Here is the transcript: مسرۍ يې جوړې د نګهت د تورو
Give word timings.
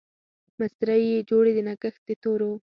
مسرۍ 0.59 1.01
يې 1.11 1.19
جوړې 1.29 1.51
د 1.55 1.59
نګهت 1.67 1.95
د 2.07 2.09
تورو 2.23 2.51